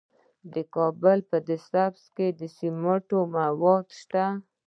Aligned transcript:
د 0.53 0.55
کابل 0.75 1.17
په 1.29 1.37
ده 1.47 1.57
سبز 1.69 2.03
کې 2.15 2.27
د 2.39 2.41
سمنټو 2.57 3.19
مواد 3.35 3.87
شته. 3.99 4.25